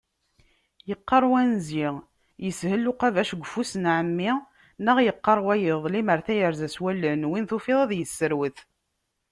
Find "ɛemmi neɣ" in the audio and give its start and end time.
3.97-4.97